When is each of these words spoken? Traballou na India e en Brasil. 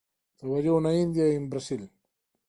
Traballou 0.39 0.77
na 0.81 0.91
India 1.05 1.25
e 1.27 1.37
en 1.39 1.45
Brasil. 1.51 1.83